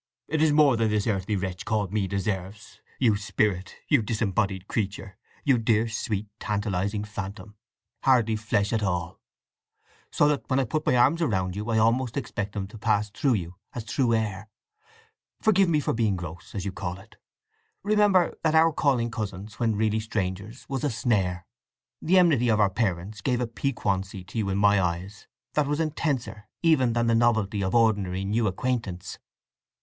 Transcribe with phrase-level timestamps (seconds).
[0.27, 5.59] It is more than this earthly wretch called Me deserves—you spirit, you disembodied creature, you
[5.59, 9.19] dear, sweet, tantalizing phantom—hardly flesh at all;
[10.11, 13.11] so that when I put my arms round you I almost expect them to pass
[13.11, 14.49] through you as through air!
[15.39, 17.17] Forgive me for being gross, as you call it!
[17.83, 21.45] Remember that our calling cousins when really strangers was a snare.
[22.01, 25.79] The enmity of our parents gave a piquancy to you in my eyes that was
[25.79, 29.19] intenser even than the novelty of ordinary new acquaintance."